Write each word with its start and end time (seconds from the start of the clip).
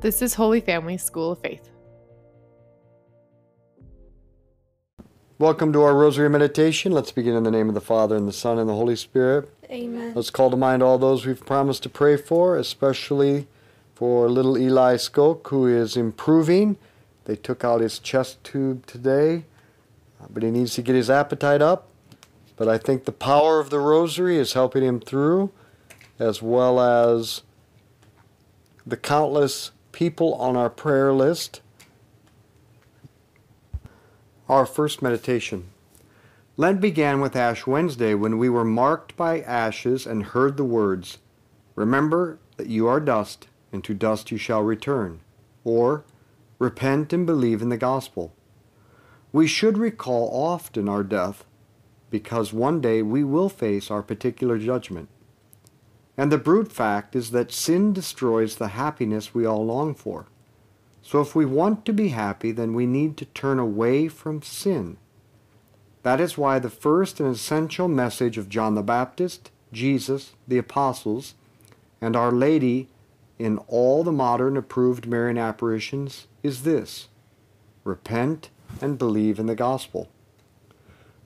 This 0.00 0.22
is 0.22 0.34
Holy 0.34 0.60
Family 0.60 0.96
School 0.96 1.32
of 1.32 1.40
Faith. 1.40 1.70
Welcome 5.40 5.72
to 5.72 5.82
our 5.82 5.92
Rosary 5.92 6.30
Meditation. 6.30 6.92
Let's 6.92 7.10
begin 7.10 7.34
in 7.34 7.42
the 7.42 7.50
name 7.50 7.68
of 7.68 7.74
the 7.74 7.80
Father, 7.80 8.14
and 8.14 8.28
the 8.28 8.32
Son, 8.32 8.60
and 8.60 8.68
the 8.68 8.74
Holy 8.74 8.94
Spirit. 8.94 9.50
Amen. 9.68 10.12
Let's 10.14 10.30
call 10.30 10.52
to 10.52 10.56
mind 10.56 10.84
all 10.84 10.98
those 10.98 11.26
we've 11.26 11.44
promised 11.44 11.82
to 11.82 11.88
pray 11.88 12.16
for, 12.16 12.56
especially 12.56 13.48
for 13.96 14.28
little 14.28 14.56
Eli 14.56 14.94
Skoke, 14.94 15.48
who 15.48 15.66
is 15.66 15.96
improving. 15.96 16.76
They 17.24 17.34
took 17.34 17.64
out 17.64 17.80
his 17.80 17.98
chest 17.98 18.44
tube 18.44 18.86
today, 18.86 19.46
uh, 20.22 20.26
but 20.30 20.44
he 20.44 20.52
needs 20.52 20.74
to 20.74 20.82
get 20.82 20.94
his 20.94 21.10
appetite 21.10 21.60
up. 21.60 21.88
But 22.56 22.68
I 22.68 22.78
think 22.78 23.04
the 23.04 23.10
power 23.10 23.58
of 23.58 23.70
the 23.70 23.80
Rosary 23.80 24.36
is 24.38 24.52
helping 24.52 24.84
him 24.84 25.00
through, 25.00 25.50
as 26.20 26.40
well 26.40 26.78
as 26.78 27.42
the 28.86 28.96
countless 28.96 29.72
people 29.92 30.34
on 30.34 30.56
our 30.56 30.70
prayer 30.70 31.12
list. 31.12 31.60
Our 34.48 34.66
first 34.66 35.02
meditation. 35.02 35.70
Lent 36.56 36.80
began 36.80 37.20
with 37.20 37.36
Ash 37.36 37.66
Wednesday 37.66 38.14
when 38.14 38.38
we 38.38 38.48
were 38.48 38.64
marked 38.64 39.16
by 39.16 39.40
ashes 39.40 40.06
and 40.06 40.24
heard 40.24 40.56
the 40.56 40.64
words, 40.64 41.18
Remember 41.74 42.38
that 42.56 42.66
you 42.66 42.88
are 42.88 42.98
dust, 42.98 43.46
and 43.72 43.84
to 43.84 43.94
dust 43.94 44.32
you 44.32 44.38
shall 44.38 44.62
return. 44.62 45.20
Or, 45.62 46.04
Repent 46.58 47.12
and 47.12 47.24
believe 47.24 47.62
in 47.62 47.68
the 47.68 47.76
gospel. 47.76 48.34
We 49.32 49.46
should 49.46 49.78
recall 49.78 50.28
often 50.32 50.88
our 50.88 51.04
death 51.04 51.44
because 52.10 52.52
one 52.52 52.80
day 52.80 53.02
we 53.02 53.22
will 53.22 53.48
face 53.48 53.90
our 53.90 54.02
particular 54.02 54.58
judgment. 54.58 55.08
And 56.18 56.32
the 56.32 56.36
brute 56.36 56.72
fact 56.72 57.14
is 57.14 57.30
that 57.30 57.52
sin 57.52 57.92
destroys 57.92 58.56
the 58.56 58.68
happiness 58.68 59.32
we 59.32 59.46
all 59.46 59.64
long 59.64 59.94
for. 59.94 60.26
So 61.00 61.20
if 61.20 61.34
we 61.34 61.46
want 61.46 61.86
to 61.86 61.92
be 61.92 62.08
happy, 62.08 62.50
then 62.50 62.74
we 62.74 62.84
need 62.84 63.16
to 63.18 63.24
turn 63.24 63.60
away 63.60 64.08
from 64.08 64.42
sin. 64.42 64.98
That 66.02 66.20
is 66.20 66.36
why 66.36 66.58
the 66.58 66.70
first 66.70 67.20
and 67.20 67.34
essential 67.34 67.86
message 67.86 68.36
of 68.36 68.48
John 68.48 68.74
the 68.74 68.82
Baptist, 68.82 69.52
Jesus, 69.72 70.32
the 70.46 70.58
apostles, 70.58 71.34
and 72.00 72.16
Our 72.16 72.32
Lady 72.32 72.88
in 73.38 73.58
all 73.68 74.02
the 74.02 74.12
modern 74.12 74.56
approved 74.56 75.06
Marian 75.06 75.38
apparitions 75.38 76.26
is 76.42 76.64
this 76.64 77.08
repent 77.84 78.50
and 78.80 78.98
believe 78.98 79.38
in 79.38 79.46
the 79.46 79.54
gospel. 79.54 80.08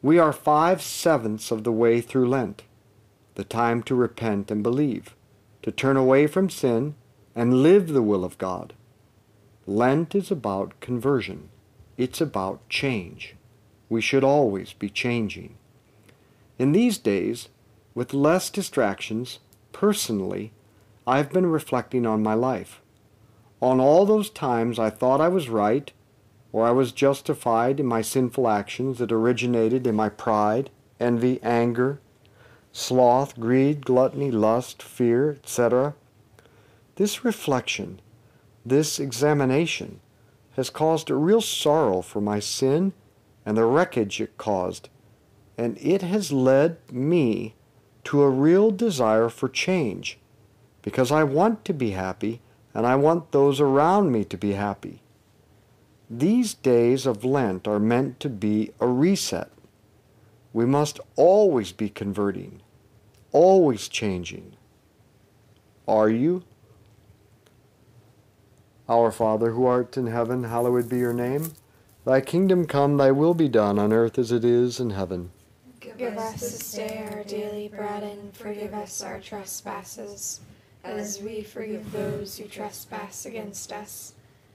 We 0.02 0.18
are 0.18 0.32
five 0.32 0.82
sevenths 0.82 1.50
of 1.50 1.64
the 1.64 1.72
way 1.72 2.00
through 2.00 2.28
Lent, 2.28 2.62
the 3.34 3.44
time 3.44 3.82
to 3.84 3.94
repent 3.94 4.50
and 4.50 4.62
believe, 4.62 5.14
to 5.62 5.72
turn 5.72 5.96
away 5.96 6.26
from 6.26 6.50
sin 6.50 6.94
and 7.34 7.62
live 7.62 7.88
the 7.88 8.02
will 8.02 8.24
of 8.24 8.38
God. 8.38 8.74
Lent 9.66 10.14
is 10.14 10.30
about 10.30 10.78
conversion. 10.80 11.48
It's 11.96 12.20
about 12.20 12.68
change. 12.68 13.36
We 13.88 14.00
should 14.00 14.24
always 14.24 14.72
be 14.72 14.90
changing. 14.90 15.56
In 16.58 16.72
these 16.72 16.98
days, 16.98 17.48
with 17.94 18.14
less 18.14 18.50
distractions, 18.50 19.38
personally, 19.72 20.52
I've 21.06 21.32
been 21.32 21.46
reflecting 21.46 22.06
on 22.06 22.22
my 22.22 22.34
life. 22.34 22.80
On 23.60 23.80
all 23.80 24.06
those 24.06 24.30
times 24.30 24.78
I 24.78 24.90
thought 24.90 25.20
I 25.20 25.28
was 25.28 25.48
right, 25.48 25.92
or 26.52 26.66
I 26.66 26.70
was 26.70 26.92
justified 26.92 27.80
in 27.80 27.86
my 27.86 28.02
sinful 28.02 28.48
actions 28.48 28.98
that 28.98 29.12
originated 29.12 29.86
in 29.86 29.94
my 29.94 30.08
pride, 30.08 30.70
envy, 31.00 31.40
anger, 31.42 32.00
sloth, 32.72 33.38
greed, 33.38 33.84
gluttony, 33.84 34.30
lust, 34.30 34.82
fear, 34.82 35.32
etc. 35.32 35.94
This 36.96 37.24
reflection 37.24 38.00
this 38.64 39.00
examination 39.00 40.00
has 40.52 40.70
caused 40.70 41.10
a 41.10 41.16
real 41.16 41.40
sorrow 41.40 42.00
for 42.00 42.20
my 42.20 42.38
sin 42.38 42.92
and 43.44 43.56
the 43.56 43.64
wreckage 43.64 44.20
it 44.20 44.38
caused, 44.38 44.88
and 45.58 45.76
it 45.78 46.02
has 46.02 46.30
led 46.30 46.76
me 46.92 47.54
to 48.04 48.22
a 48.22 48.30
real 48.30 48.70
desire 48.70 49.28
for 49.28 49.48
change 49.48 50.18
because 50.82 51.10
I 51.10 51.24
want 51.24 51.64
to 51.64 51.72
be 51.72 51.90
happy 51.90 52.40
and 52.74 52.86
I 52.86 52.96
want 52.96 53.32
those 53.32 53.60
around 53.60 54.12
me 54.12 54.24
to 54.26 54.36
be 54.36 54.52
happy. 54.52 55.02
These 56.08 56.54
days 56.54 57.06
of 57.06 57.24
Lent 57.24 57.66
are 57.66 57.80
meant 57.80 58.20
to 58.20 58.28
be 58.28 58.70
a 58.80 58.86
reset. 58.86 59.50
We 60.52 60.66
must 60.66 61.00
always 61.16 61.72
be 61.72 61.88
converting, 61.88 62.60
always 63.32 63.88
changing. 63.88 64.56
Are 65.88 66.10
you? 66.10 66.44
Our 68.88 69.10
Father, 69.10 69.52
who 69.52 69.64
art 69.64 69.96
in 69.96 70.08
heaven, 70.08 70.44
hallowed 70.44 70.88
be 70.88 70.98
your 70.98 71.14
name. 71.14 71.52
Thy 72.04 72.20
kingdom 72.20 72.66
come, 72.66 72.96
thy 72.96 73.12
will 73.12 73.32
be 73.32 73.48
done, 73.48 73.78
on 73.78 73.92
earth 73.92 74.18
as 74.18 74.32
it 74.32 74.44
is 74.44 74.80
in 74.80 74.90
heaven. 74.90 75.30
Give 75.80 76.18
us 76.18 76.40
this 76.40 76.72
day 76.72 77.08
our 77.10 77.22
daily 77.24 77.68
bread, 77.68 78.02
and 78.02 78.36
forgive 78.36 78.74
us 78.74 79.02
our 79.02 79.20
trespasses, 79.20 80.40
as 80.84 81.22
we 81.22 81.42
forgive 81.42 81.92
those 81.92 82.36
who 82.36 82.44
trespass 82.44 83.24
against 83.24 83.72
us. 83.72 84.14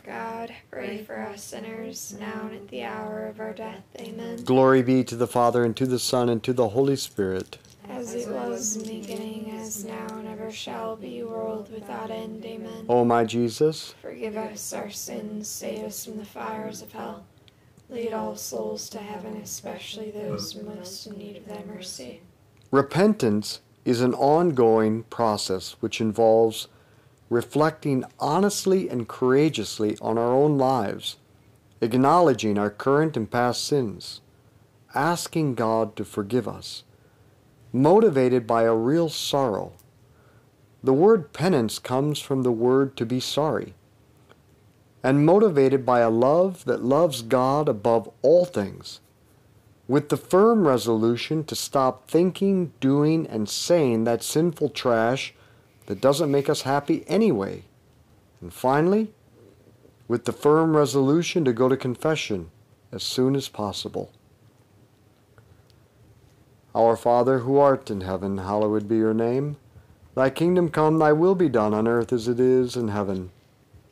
of 0.00 0.06
God, 0.06 0.52
pray 0.70 1.02
for 1.02 1.20
us 1.20 1.42
sinners, 1.44 2.16
now 2.18 2.46
and 2.46 2.56
at 2.56 2.68
the 2.68 2.82
hour 2.82 3.26
of 3.26 3.40
our 3.40 3.52
death. 3.52 3.82
Amen. 3.98 4.42
Glory 4.44 4.82
be 4.82 5.04
to 5.04 5.16
the 5.16 5.26
Father, 5.26 5.64
and 5.64 5.76
to 5.76 5.86
the 5.86 5.98
Son, 5.98 6.28
and 6.28 6.42
to 6.42 6.52
the 6.52 6.70
Holy 6.70 6.96
Spirit. 6.96 7.58
As 7.88 8.14
it 8.14 8.28
was 8.28 8.76
in 8.76 8.84
the 8.84 9.00
beginning, 9.00 9.50
as 9.58 9.84
now, 9.84 10.06
and 10.10 10.28
ever 10.28 10.50
shall 10.50 10.96
be, 10.96 11.22
world 11.22 11.70
without 11.72 12.10
end. 12.10 12.44
Amen. 12.44 12.86
O 12.88 13.04
my 13.04 13.24
Jesus, 13.24 13.94
Forgive 14.00 14.36
us 14.36 14.72
our 14.72 14.90
sins, 14.90 15.48
save 15.48 15.84
us 15.84 16.04
from 16.04 16.16
the 16.18 16.24
fires 16.24 16.82
of 16.82 16.92
hell. 16.92 17.24
Lead 17.88 18.12
all 18.12 18.36
souls 18.36 18.88
to 18.90 18.98
heaven, 18.98 19.36
especially 19.36 20.10
those 20.12 20.54
most 20.54 21.06
in 21.06 21.18
need 21.18 21.36
of 21.36 21.46
thy 21.46 21.62
mercy. 21.64 22.20
repentance 22.70 23.60
is 23.84 24.00
an 24.02 24.14
ongoing 24.14 25.02
process 25.04 25.72
which 25.80 26.00
involves 26.00 26.68
reflecting 27.30 28.04
honestly 28.18 28.88
and 28.88 29.08
courageously 29.08 29.96
on 30.02 30.18
our 30.18 30.34
own 30.34 30.58
lives, 30.58 31.16
acknowledging 31.80 32.58
our 32.58 32.68
current 32.68 33.16
and 33.16 33.30
past 33.30 33.64
sins, 33.64 34.20
asking 34.94 35.54
God 35.54 35.94
to 35.96 36.04
forgive 36.04 36.48
us, 36.48 36.82
motivated 37.72 38.46
by 38.46 38.64
a 38.64 38.74
real 38.74 39.08
sorrow. 39.08 39.72
The 40.82 40.92
word 40.92 41.32
penance 41.32 41.78
comes 41.78 42.18
from 42.18 42.42
the 42.42 42.52
word 42.52 42.96
to 42.96 43.06
be 43.06 43.20
sorry, 43.20 43.74
and 45.02 45.24
motivated 45.24 45.86
by 45.86 46.00
a 46.00 46.10
love 46.10 46.64
that 46.64 46.82
loves 46.82 47.22
God 47.22 47.68
above 47.68 48.10
all 48.22 48.44
things, 48.44 49.00
with 49.86 50.08
the 50.08 50.16
firm 50.16 50.66
resolution 50.66 51.44
to 51.44 51.54
stop 51.54 52.10
thinking, 52.10 52.72
doing, 52.80 53.26
and 53.26 53.48
saying 53.48 54.04
that 54.04 54.22
sinful 54.22 54.70
trash 54.70 55.32
that 55.90 56.00
doesn't 56.00 56.30
make 56.30 56.48
us 56.48 56.62
happy 56.62 57.02
anyway. 57.08 57.64
And 58.40 58.54
finally, 58.54 59.10
with 60.06 60.24
the 60.24 60.30
firm 60.32 60.76
resolution 60.76 61.44
to 61.44 61.52
go 61.52 61.68
to 61.68 61.76
confession 61.76 62.52
as 62.92 63.02
soon 63.02 63.34
as 63.34 63.48
possible. 63.48 64.12
Our 66.76 66.96
Father 66.96 67.40
who 67.40 67.58
art 67.58 67.90
in 67.90 68.02
heaven, 68.02 68.38
hallowed 68.38 68.86
be 68.86 68.98
your 68.98 69.12
name. 69.12 69.56
Thy 70.14 70.30
kingdom 70.30 70.68
come, 70.68 71.00
thy 71.00 71.10
will 71.10 71.34
be 71.34 71.48
done 71.48 71.74
on 71.74 71.88
earth 71.88 72.12
as 72.12 72.28
it 72.28 72.38
is 72.38 72.76
in 72.76 72.86
heaven. 72.86 73.32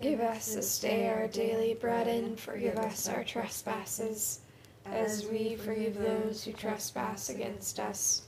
Give 0.00 0.20
us 0.20 0.54
this 0.54 0.78
day 0.78 1.08
our 1.08 1.26
daily 1.26 1.74
bread, 1.74 2.06
and 2.06 2.38
forgive 2.38 2.76
us 2.76 3.08
our 3.08 3.24
trespasses, 3.24 4.42
as 4.86 5.26
we 5.26 5.56
forgive 5.56 5.98
those 5.98 6.44
who 6.44 6.52
trespass 6.52 7.28
against 7.28 7.80
us. 7.80 8.27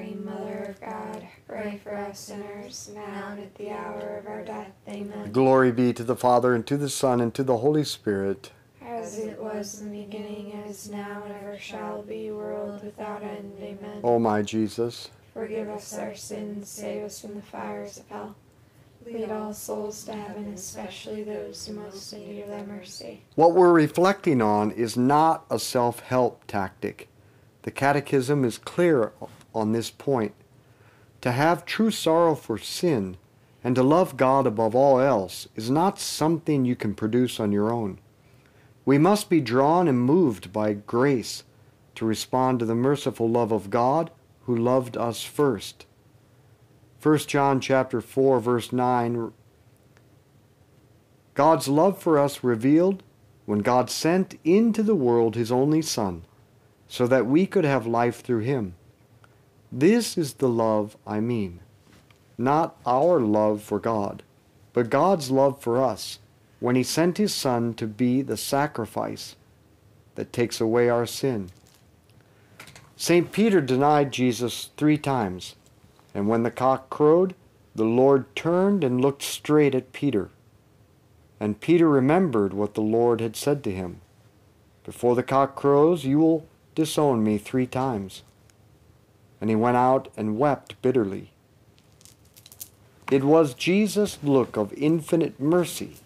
pray 1.61 1.79
for 1.83 1.95
us 1.95 2.19
sinners, 2.19 2.89
now 2.93 3.29
and 3.31 3.39
at 3.39 3.55
the 3.55 3.69
hour 3.69 4.17
of 4.17 4.27
our 4.27 4.43
death. 4.43 4.71
Amen. 4.87 5.31
Glory 5.31 5.71
be 5.71 5.93
to 5.93 6.03
the 6.03 6.15
Father, 6.15 6.55
and 6.55 6.65
to 6.65 6.75
the 6.75 6.89
Son, 6.89 7.21
and 7.21 7.33
to 7.35 7.43
the 7.43 7.57
Holy 7.57 7.83
Spirit. 7.83 8.51
As 8.83 9.19
it 9.19 9.39
was 9.39 9.79
in 9.79 9.91
the 9.91 10.03
beginning, 10.03 10.63
as 10.67 10.89
now, 10.89 11.21
and 11.23 11.35
ever 11.35 11.57
shall 11.59 12.01
be, 12.01 12.31
world 12.31 12.83
without 12.83 13.21
end. 13.21 13.53
Amen. 13.61 13.99
O 14.03 14.17
my 14.17 14.41
Jesus. 14.41 15.09
Forgive 15.33 15.69
us 15.69 15.93
our 15.97 16.15
sins, 16.15 16.67
save 16.67 17.03
us 17.03 17.21
from 17.21 17.35
the 17.35 17.41
fires 17.41 17.97
of 17.97 18.07
hell. 18.09 18.35
Lead 19.05 19.31
all 19.31 19.53
souls 19.53 20.03
to 20.05 20.13
heaven, 20.13 20.53
especially 20.53 21.23
those 21.23 21.65
who 21.65 21.73
most 21.73 22.11
in 22.13 22.19
need 22.21 22.41
of 22.41 22.49
thy 22.49 22.63
mercy. 22.63 23.21
What 23.35 23.53
we're 23.53 23.71
reflecting 23.71 24.41
on 24.41 24.71
is 24.71 24.97
not 24.97 25.45
a 25.49 25.59
self 25.59 25.99
help 25.99 26.45
tactic. 26.47 27.07
The 27.61 27.71
Catechism 27.71 28.43
is 28.45 28.57
clear 28.57 29.13
on 29.53 29.71
this 29.71 29.91
point. 29.91 30.33
To 31.21 31.31
have 31.31 31.65
true 31.65 31.91
sorrow 31.91 32.35
for 32.35 32.57
sin 32.57 33.17
and 33.63 33.75
to 33.75 33.83
love 33.83 34.17
God 34.17 34.47
above 34.47 34.75
all 34.75 34.99
else 34.99 35.47
is 35.55 35.69
not 35.69 35.99
something 35.99 36.65
you 36.65 36.75
can 36.75 36.95
produce 36.95 37.39
on 37.39 37.51
your 37.51 37.71
own. 37.71 37.99
We 38.85 38.97
must 38.97 39.29
be 39.29 39.39
drawn 39.39 39.87
and 39.87 40.01
moved 40.01 40.51
by 40.51 40.73
grace 40.73 41.43
to 41.95 42.05
respond 42.05 42.59
to 42.59 42.65
the 42.65 42.75
merciful 42.75 43.29
love 43.29 43.51
of 43.51 43.69
God 43.69 44.09
who 44.45 44.55
loved 44.55 44.97
us 44.97 45.23
first. 45.23 45.85
1 47.01 47.17
John 47.19 47.61
chapter 47.61 48.01
4 48.01 48.39
verse 48.39 48.71
9 48.71 49.31
God's 51.33 51.67
love 51.67 52.01
for 52.01 52.17
us 52.17 52.43
revealed 52.43 53.03
when 53.45 53.59
God 53.59 53.89
sent 53.89 54.37
into 54.43 54.83
the 54.83 54.95
world 54.95 55.35
his 55.35 55.51
only 55.51 55.81
son 55.81 56.23
so 56.87 57.07
that 57.07 57.25
we 57.25 57.45
could 57.45 57.63
have 57.63 57.87
life 57.87 58.21
through 58.21 58.39
him. 58.39 58.75
This 59.71 60.17
is 60.17 60.33
the 60.33 60.49
love 60.49 60.97
I 61.07 61.21
mean. 61.21 61.61
Not 62.37 62.75
our 62.85 63.21
love 63.21 63.61
for 63.61 63.79
God, 63.79 64.21
but 64.73 64.89
God's 64.89 65.31
love 65.31 65.61
for 65.61 65.81
us 65.81 66.19
when 66.59 66.75
he 66.75 66.83
sent 66.83 67.17
his 67.17 67.33
son 67.33 67.73
to 67.75 67.87
be 67.87 68.21
the 68.21 68.35
sacrifice 68.35 69.35
that 70.15 70.33
takes 70.33 70.59
away 70.59 70.89
our 70.89 71.05
sin. 71.05 71.49
St. 72.97 73.31
Peter 73.31 73.61
denied 73.61 74.11
Jesus 74.11 74.69
three 74.75 74.97
times, 74.97 75.55
and 76.13 76.27
when 76.27 76.43
the 76.43 76.51
cock 76.51 76.89
crowed, 76.89 77.33
the 77.73 77.85
Lord 77.85 78.35
turned 78.35 78.83
and 78.83 79.01
looked 79.01 79.23
straight 79.23 79.73
at 79.73 79.93
Peter. 79.93 80.29
And 81.39 81.61
Peter 81.61 81.89
remembered 81.89 82.53
what 82.53 82.73
the 82.73 82.81
Lord 82.81 83.21
had 83.21 83.35
said 83.35 83.63
to 83.63 83.71
him 83.71 84.01
Before 84.83 85.15
the 85.15 85.23
cock 85.23 85.55
crows, 85.55 86.03
you 86.03 86.19
will 86.19 86.45
disown 86.75 87.23
me 87.23 87.37
three 87.37 87.65
times. 87.65 88.23
And 89.41 89.49
he 89.49 89.55
went 89.55 89.75
out 89.75 90.07
and 90.15 90.37
wept 90.37 90.81
bitterly. 90.81 91.31
It 93.11 93.25
was 93.25 93.53
Jesus' 93.53 94.19
look 94.23 94.55
of 94.55 94.71
infinite 94.73 95.37
mercy 95.37 95.97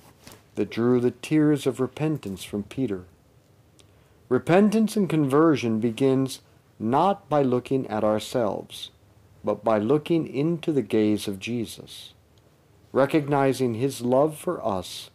that 0.56 0.72
drew 0.72 1.00
the 1.00 1.12
tears 1.12 1.68
of 1.68 1.80
repentance 1.80 2.44
from 2.44 2.64
Peter. 2.64 3.04
Repentance 4.28 4.98
and 4.98 5.08
conversion 5.08 5.80
begins 5.80 6.42
not 6.80 7.30
by 7.30 7.44
looking 7.44 7.86
at 7.88 8.04
ourselves, 8.04 8.90
but 9.44 9.64
by 9.64 9.78
looking 9.78 10.26
into 10.26 10.72
the 10.72 10.82
gaze 10.82 11.28
of 11.28 11.40
Jesus, 11.40 12.14
recognizing 12.92 13.76
his 13.76 14.02
love 14.02 14.36
for 14.36 14.66
us, 14.66 15.12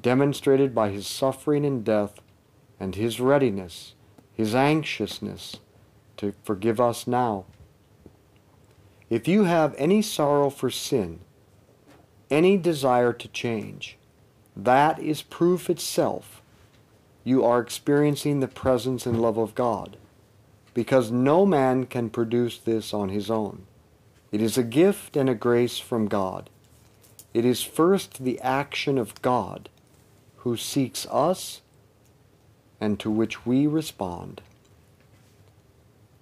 demonstrated 0.00 0.74
by 0.74 0.88
his 0.88 1.06
suffering 1.06 1.66
and 1.66 1.84
death, 1.84 2.20
and 2.80 2.94
his 2.94 3.20
readiness, 3.20 3.94
his 4.32 4.54
anxiousness 4.54 5.56
to 6.18 6.34
forgive 6.44 6.80
us 6.80 7.06
now. 7.06 7.46
If 9.10 9.26
you 9.26 9.44
have 9.44 9.74
any 9.78 10.02
sorrow 10.02 10.50
for 10.50 10.70
sin, 10.70 11.20
any 12.30 12.58
desire 12.58 13.12
to 13.14 13.28
change, 13.28 13.96
that 14.54 14.98
is 14.98 15.22
proof 15.22 15.70
itself 15.70 16.42
you 17.24 17.44
are 17.44 17.60
experiencing 17.60 18.40
the 18.40 18.48
presence 18.48 19.04
and 19.04 19.20
love 19.20 19.36
of 19.36 19.54
God, 19.54 19.96
because 20.72 21.10
no 21.10 21.44
man 21.44 21.84
can 21.84 22.08
produce 22.08 22.58
this 22.58 22.94
on 22.94 23.10
his 23.10 23.30
own. 23.30 23.66
It 24.32 24.40
is 24.40 24.56
a 24.56 24.62
gift 24.62 25.16
and 25.16 25.28
a 25.28 25.34
grace 25.34 25.78
from 25.78 26.08
God. 26.08 26.48
It 27.34 27.44
is 27.44 27.62
first 27.62 28.24
the 28.24 28.40
action 28.40 28.96
of 28.96 29.20
God, 29.20 29.68
who 30.38 30.56
seeks 30.56 31.06
us 31.10 31.60
and 32.80 32.98
to 33.00 33.10
which 33.10 33.44
we 33.44 33.66
respond. 33.66 34.40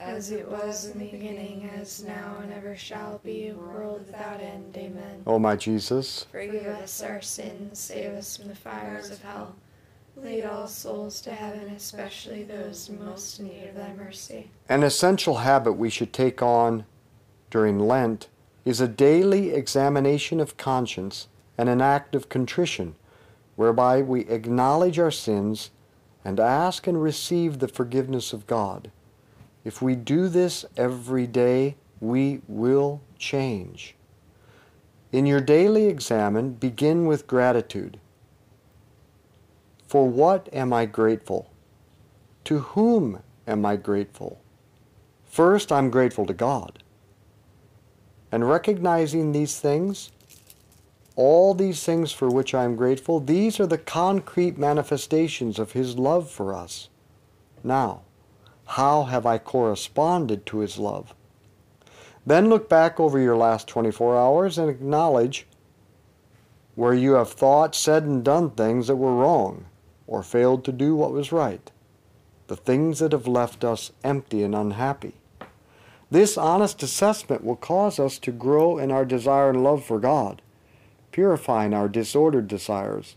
As 0.00 0.30
it 0.30 0.48
was 0.48 0.86
in 0.86 0.98
the 0.98 1.06
beginning, 1.06 1.68
as 1.76 2.04
now, 2.04 2.36
and 2.40 2.52
ever 2.52 2.76
shall 2.76 3.20
be, 3.24 3.52
world 3.52 4.06
without 4.06 4.40
end. 4.40 4.76
Amen. 4.76 5.22
O 5.26 5.38
my 5.38 5.56
Jesus, 5.56 6.26
Forgive 6.30 6.66
us 6.66 7.02
our 7.02 7.20
sins, 7.20 7.78
save 7.78 8.12
us 8.12 8.36
from 8.36 8.48
the 8.48 8.54
fires 8.54 9.10
of 9.10 9.22
hell. 9.22 9.56
Lead 10.16 10.44
all 10.44 10.66
souls 10.66 11.20
to 11.22 11.30
heaven, 11.32 11.68
especially 11.76 12.42
those 12.42 12.90
most 12.90 13.38
in 13.38 13.48
need 13.48 13.68
of 13.68 13.74
thy 13.76 13.92
mercy. 13.94 14.50
an 14.68 14.82
essential 14.82 15.38
habit 15.38 15.72
we 15.72 15.90
should 15.90 16.12
take 16.12 16.42
on 16.42 16.84
during 17.50 17.78
Lent 17.78 18.28
is 18.64 18.80
a 18.80 18.88
daily 18.88 19.50
examination 19.50 20.40
of 20.40 20.56
conscience 20.56 21.28
and 21.56 21.68
an 21.68 21.80
act 21.80 22.14
of 22.14 22.28
contrition, 22.28 22.94
whereby 23.56 24.02
we 24.02 24.20
acknowledge 24.28 24.98
our 24.98 25.10
sins 25.10 25.70
and 26.24 26.38
ask 26.38 26.86
and 26.86 27.02
receive 27.02 27.58
the 27.58 27.68
forgiveness 27.68 28.32
of 28.32 28.46
God. 28.46 28.90
If 29.68 29.82
we 29.82 29.96
do 29.96 30.30
this 30.30 30.64
every 30.78 31.26
day, 31.26 31.76
we 32.00 32.40
will 32.48 33.02
change. 33.18 33.94
In 35.12 35.26
your 35.26 35.42
daily 35.42 35.88
examine, 35.88 36.54
begin 36.54 37.04
with 37.04 37.26
gratitude. 37.26 38.00
For 39.86 40.08
what 40.08 40.48
am 40.54 40.72
I 40.72 40.86
grateful? 40.86 41.50
To 42.44 42.60
whom 42.60 43.22
am 43.46 43.66
I 43.66 43.76
grateful? 43.76 44.40
First, 45.26 45.70
I'm 45.70 45.90
grateful 45.90 46.24
to 46.24 46.32
God. 46.32 46.82
And 48.32 48.48
recognizing 48.48 49.32
these 49.32 49.60
things, 49.60 50.12
all 51.14 51.52
these 51.52 51.84
things 51.84 52.10
for 52.10 52.30
which 52.30 52.54
I 52.54 52.64
am 52.64 52.74
grateful, 52.74 53.20
these 53.20 53.60
are 53.60 53.66
the 53.66 53.76
concrete 53.76 54.56
manifestations 54.56 55.58
of 55.58 55.72
His 55.72 55.98
love 55.98 56.30
for 56.30 56.54
us. 56.54 56.88
Now, 57.62 58.04
How 58.72 59.04
have 59.04 59.24
I 59.24 59.38
corresponded 59.38 60.44
to 60.46 60.58
his 60.58 60.78
love? 60.78 61.14
Then 62.26 62.50
look 62.50 62.68
back 62.68 63.00
over 63.00 63.18
your 63.18 63.36
last 63.36 63.66
24 63.66 64.14
hours 64.14 64.58
and 64.58 64.68
acknowledge 64.68 65.46
where 66.74 66.92
you 66.92 67.12
have 67.12 67.32
thought, 67.32 67.74
said, 67.74 68.04
and 68.04 68.22
done 68.22 68.50
things 68.50 68.86
that 68.86 68.96
were 68.96 69.16
wrong 69.16 69.64
or 70.06 70.22
failed 70.22 70.66
to 70.66 70.72
do 70.72 70.94
what 70.94 71.12
was 71.12 71.32
right. 71.32 71.70
The 72.48 72.56
things 72.56 72.98
that 72.98 73.12
have 73.12 73.26
left 73.26 73.64
us 73.64 73.90
empty 74.04 74.42
and 74.42 74.54
unhappy. 74.54 75.14
This 76.10 76.36
honest 76.36 76.82
assessment 76.82 77.42
will 77.42 77.56
cause 77.56 77.98
us 77.98 78.18
to 78.18 78.32
grow 78.32 78.76
in 78.76 78.90
our 78.90 79.06
desire 79.06 79.48
and 79.48 79.64
love 79.64 79.82
for 79.82 79.98
God, 79.98 80.42
purifying 81.10 81.72
our 81.72 81.88
disordered 81.88 82.48
desires. 82.48 83.16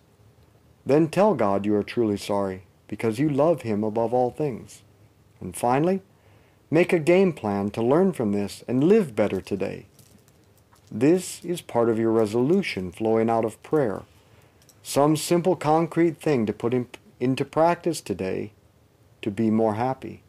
Then 0.86 1.10
tell 1.10 1.36
God 1.36 1.66
you 1.66 1.76
are 1.76 1.84
truly 1.84 2.18
sorry 2.18 2.64
because 2.88 3.20
you 3.20 3.30
love 3.30 3.64
Him 3.64 3.84
above 3.84 4.14
all 4.14 4.32
things. 4.32 4.82
And 5.42 5.56
finally, 5.56 6.02
make 6.70 6.94
a 6.94 7.00
game 7.00 7.34
plan 7.34 7.72
to 7.72 7.82
learn 7.82 8.14
from 8.14 8.32
this 8.32 8.64
and 8.68 8.84
live 8.84 9.16
better 9.16 9.42
today. 9.42 9.88
This 10.90 11.44
is 11.44 11.62
part 11.62 11.90
of 11.90 12.00
your 12.00 12.12
resolution 12.12 12.92
flowing 12.92 13.30
out 13.30 13.46
of 13.46 13.62
prayer. 13.64 14.04
Some 14.84 15.18
simple 15.18 15.56
concrete 15.56 16.18
thing 16.18 16.46
to 16.46 16.54
put 16.54 16.74
in, 16.74 16.88
into 17.20 17.46
practice 17.46 18.02
today 18.02 18.52
to 19.22 19.32
be 19.32 19.50
more 19.50 19.76
happy. 19.76 20.24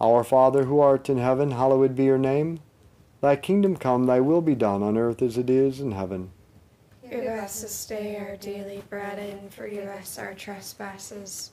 Our 0.00 0.24
Father 0.24 0.64
who 0.64 0.80
art 0.80 1.08
in 1.08 1.18
heaven, 1.18 1.52
hallowed 1.52 1.94
be 1.94 2.04
your 2.04 2.18
name. 2.18 2.58
Thy 3.20 3.36
kingdom 3.36 3.76
come, 3.76 4.06
thy 4.06 4.18
will 4.18 4.42
be 4.42 4.56
done 4.56 4.82
on 4.82 4.98
earth 4.98 5.22
as 5.22 5.38
it 5.38 5.48
is 5.48 5.80
in 5.80 5.92
heaven. 5.92 6.32
Give 7.08 7.24
us 7.24 7.62
this 7.62 7.86
day 7.86 8.16
our 8.16 8.36
daily 8.36 8.82
bread 8.90 9.18
and 9.20 9.54
forgive 9.54 9.86
us 9.86 10.18
our 10.18 10.34
trespasses, 10.34 11.52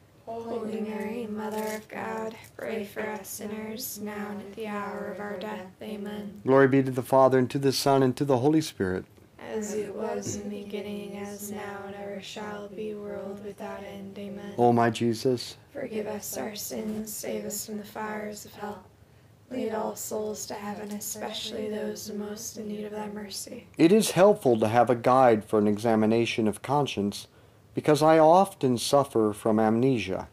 Holy 0.39 0.81
Mary, 0.81 1.27
Mother 1.29 1.75
of 1.75 1.87
God, 1.89 2.35
pray 2.55 2.85
for 2.85 3.01
us 3.01 3.27
sinners, 3.27 3.99
now 4.01 4.29
and 4.31 4.41
at 4.41 4.53
the 4.55 4.67
hour 4.67 5.11
of 5.13 5.19
our 5.19 5.37
death. 5.37 5.67
Amen. 5.81 6.41
Glory 6.45 6.67
be 6.67 6.83
to 6.83 6.91
the 6.91 7.01
Father, 7.01 7.37
and 7.37 7.49
to 7.49 7.59
the 7.59 7.71
Son, 7.71 8.01
and 8.03 8.15
to 8.17 8.25
the 8.25 8.37
Holy 8.37 8.61
Spirit. 8.61 9.05
As 9.39 9.73
it 9.73 9.93
was 9.93 10.37
in 10.37 10.49
the 10.49 10.63
beginning, 10.63 11.17
as 11.17 11.51
now 11.51 11.79
and 11.85 11.95
ever 11.95 12.21
shall 12.21 12.69
be, 12.69 12.93
world 12.93 13.43
without 13.43 13.83
end. 13.83 14.17
Amen. 14.17 14.53
O 14.57 14.71
my 14.71 14.89
Jesus, 14.89 15.57
Forgive 15.73 16.07
us 16.07 16.37
our 16.37 16.55
sins, 16.55 17.11
save 17.13 17.45
us 17.45 17.65
from 17.65 17.77
the 17.77 17.83
fires 17.83 18.45
of 18.45 18.53
hell. 18.53 18.83
Lead 19.49 19.73
all 19.73 19.95
souls 19.97 20.45
to 20.45 20.53
heaven, 20.53 20.91
especially 20.91 21.69
those 21.69 22.09
most 22.11 22.57
in 22.57 22.69
need 22.69 22.85
of 22.85 22.91
thy 22.93 23.09
mercy. 23.09 23.67
it 23.77 23.91
is 23.91 24.11
helpful 24.11 24.57
to 24.57 24.67
have 24.69 24.89
a 24.89 24.95
guide 24.95 25.43
for 25.43 25.59
an 25.59 25.67
examination 25.67 26.47
of 26.47 26.61
conscience 26.61 27.27
because 27.73 28.01
I 28.01 28.19
often 28.19 28.77
suffer 28.77 29.33
from 29.33 29.59
amnesia. 29.59 30.27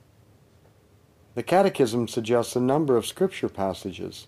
The 1.34 1.42
Catechism 1.42 2.08
suggests 2.08 2.56
a 2.56 2.60
number 2.60 2.96
of 2.96 3.06
scripture 3.06 3.48
passages. 3.48 4.26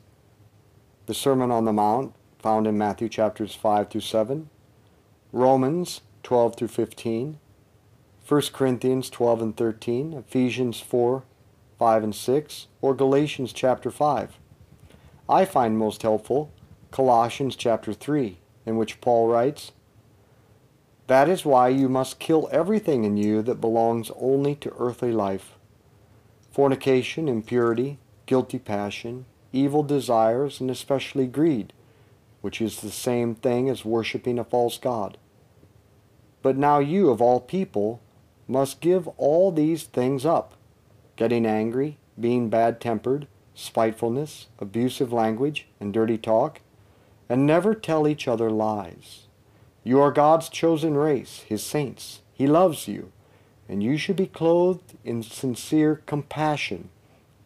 The 1.06 1.14
Sermon 1.14 1.50
on 1.50 1.64
the 1.64 1.72
Mount, 1.72 2.14
found 2.38 2.66
in 2.66 2.78
Matthew 2.78 3.08
chapters 3.08 3.54
5 3.54 3.90
through 3.90 4.00
7, 4.00 4.48
Romans 5.32 6.02
12 6.22 6.56
through 6.56 6.68
15, 6.68 7.38
1 8.26 8.42
Corinthians 8.52 9.10
12 9.10 9.42
and 9.42 9.56
13, 9.56 10.12
Ephesians 10.12 10.80
4, 10.80 11.24
5 11.78 12.04
and 12.04 12.14
6, 12.14 12.66
or 12.80 12.94
Galatians 12.94 13.52
chapter 13.52 13.90
5. 13.90 14.38
I 15.28 15.44
find 15.44 15.76
most 15.76 16.02
helpful 16.02 16.52
Colossians 16.90 17.56
chapter 17.56 17.92
3, 17.92 18.38
in 18.66 18.76
which 18.76 19.00
Paul 19.00 19.28
writes, 19.28 19.72
That 21.10 21.28
is 21.28 21.44
why 21.44 21.70
you 21.70 21.88
must 21.88 22.20
kill 22.20 22.48
everything 22.52 23.02
in 23.02 23.16
you 23.16 23.42
that 23.42 23.60
belongs 23.60 24.12
only 24.14 24.54
to 24.54 24.72
earthly 24.78 25.10
life 25.10 25.56
fornication, 26.52 27.28
impurity, 27.28 27.98
guilty 28.26 28.60
passion, 28.60 29.24
evil 29.52 29.82
desires, 29.82 30.60
and 30.60 30.70
especially 30.70 31.26
greed, 31.26 31.72
which 32.42 32.60
is 32.60 32.76
the 32.80 32.92
same 32.92 33.34
thing 33.34 33.68
as 33.68 33.84
worshiping 33.84 34.38
a 34.38 34.44
false 34.44 34.78
god. 34.78 35.18
But 36.42 36.56
now 36.56 36.78
you, 36.78 37.10
of 37.10 37.20
all 37.20 37.40
people, 37.40 38.00
must 38.46 38.80
give 38.80 39.08
all 39.18 39.50
these 39.50 39.82
things 39.82 40.24
up 40.24 40.54
getting 41.16 41.44
angry, 41.44 41.98
being 42.20 42.48
bad 42.48 42.80
tempered, 42.80 43.26
spitefulness, 43.52 44.46
abusive 44.60 45.12
language, 45.12 45.66
and 45.80 45.92
dirty 45.92 46.18
talk, 46.18 46.60
and 47.28 47.44
never 47.44 47.74
tell 47.74 48.06
each 48.06 48.28
other 48.28 48.48
lies. 48.48 49.26
You 49.82 50.00
are 50.00 50.12
God's 50.12 50.48
chosen 50.48 50.94
race, 50.94 51.44
His 51.48 51.62
saints. 51.62 52.20
He 52.34 52.46
loves 52.46 52.86
you, 52.86 53.12
and 53.68 53.82
you 53.82 53.96
should 53.96 54.16
be 54.16 54.26
clothed 54.26 54.96
in 55.04 55.22
sincere 55.22 56.02
compassion, 56.06 56.90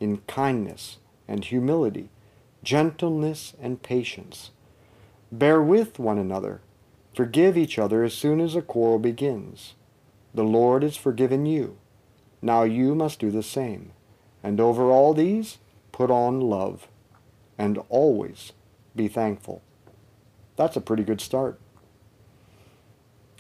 in 0.01 0.19
kindness 0.27 0.99
and 1.29 1.45
humility, 1.45 2.11
gentleness 2.63 3.55
and 3.61 3.83
patience. 3.83 4.51
Bear 5.31 5.63
with 5.63 5.99
one 5.99 6.19
another. 6.19 6.61
Forgive 7.15 7.57
each 7.57 7.79
other 7.79 8.03
as 8.03 8.15
soon 8.15 8.41
as 8.41 8.57
a 8.57 8.63
quarrel 8.63 8.99
begins. 8.99 9.75
The 10.35 10.43
Lord 10.45 10.83
has 10.83 10.97
forgiven 10.97 11.47
you. 11.47 11.77
Now 12.43 12.65
you 12.65 12.95
must 12.95 13.21
do 13.21 13.31
the 13.31 13.43
same. 13.43 13.93
And 14.43 14.61
over 14.61 14.91
all 14.91 15.15
these, 15.15 15.59
put 15.93 16.11
on 16.11 16.41
love. 16.41 16.89
And 17.57 17.79
always 17.89 18.53
be 18.97 19.07
thankful. 19.07 19.63
That's 20.57 20.77
a 20.77 20.81
pretty 20.81 21.05
good 21.05 21.21
start. 21.21 21.59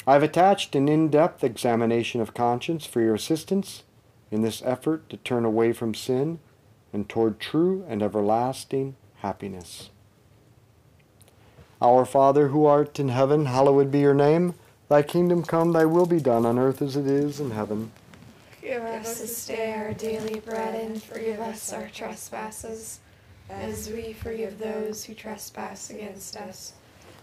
I've 0.06 0.22
attached 0.22 0.74
an 0.74 0.88
in-depth 0.88 1.42
examination 1.42 2.20
of 2.20 2.34
conscience 2.34 2.84
for 2.84 3.00
your 3.00 3.14
assistance 3.14 3.84
in 4.30 4.42
this 4.42 4.62
effort 4.64 5.08
to 5.08 5.16
turn 5.18 5.44
away 5.44 5.72
from 5.72 5.94
sin 5.94 6.40
and 6.92 7.08
toward 7.08 7.40
true 7.40 7.84
and 7.88 8.02
everlasting 8.02 8.96
happiness. 9.16 9.88
Our 11.80 12.04
Father 12.04 12.48
who 12.48 12.66
art 12.66 13.00
in 13.00 13.08
heaven, 13.08 13.46
hallowed 13.46 13.90
be 13.90 14.00
your 14.00 14.14
name. 14.14 14.54
Thy 14.88 15.02
kingdom 15.02 15.42
come, 15.42 15.72
thy 15.72 15.86
will 15.86 16.06
be 16.06 16.20
done 16.20 16.44
on 16.44 16.58
earth 16.58 16.82
as 16.82 16.96
it 16.96 17.06
is 17.06 17.40
in 17.40 17.50
heaven. 17.50 17.90
Give 18.60 18.82
us 18.82 19.20
this 19.20 19.46
day 19.46 19.72
our 19.72 19.92
daily 19.94 20.40
bread 20.40 20.74
and 20.74 21.02
forgive 21.02 21.40
us 21.40 21.72
our 21.72 21.88
trespasses, 21.88 23.00
as 23.48 23.90
we 23.90 24.12
forgive 24.12 24.58
those 24.58 25.04
who 25.04 25.14
trespass 25.14 25.90
against 25.90 26.36
us 26.36 26.74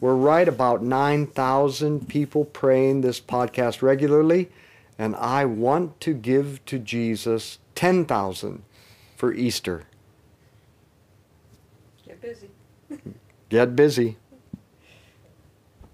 we're 0.00 0.14
right 0.14 0.46
about 0.46 0.82
9,000 0.82 2.08
people 2.08 2.44
praying 2.44 3.00
this 3.00 3.20
podcast 3.20 3.82
regularly. 3.82 4.50
And 4.98 5.14
I 5.16 5.44
want 5.44 6.00
to 6.00 6.14
give 6.14 6.64
to 6.66 6.78
Jesus 6.78 7.58
10,000 7.74 8.62
for 9.16 9.32
Easter. 9.32 9.84
Get 12.06 12.20
busy. 12.20 12.50
Get 13.48 13.76
busy. 13.76 14.16